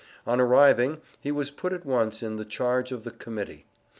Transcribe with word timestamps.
On 0.25 0.39
arriving, 0.41 0.99
he 1.19 1.31
was 1.31 1.51
put 1.51 1.73
at 1.73 1.85
once 1.85 2.23
in 2.23 2.37
the 2.37 2.43
charge 2.43 2.91
of 2.91 3.03
the 3.03 3.11
Committee. 3.11 3.67